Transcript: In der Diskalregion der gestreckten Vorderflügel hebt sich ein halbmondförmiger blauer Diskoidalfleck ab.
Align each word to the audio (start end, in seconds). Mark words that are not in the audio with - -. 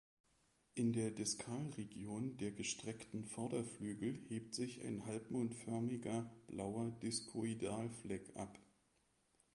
In 0.73 0.93
der 0.93 1.11
Diskalregion 1.11 2.35
der 2.37 2.49
gestreckten 2.49 3.23
Vorderflügel 3.23 4.17
hebt 4.29 4.55
sich 4.55 4.83
ein 4.83 5.05
halbmondförmiger 5.05 6.27
blauer 6.47 6.89
Diskoidalfleck 7.03 8.35
ab. 8.35 8.57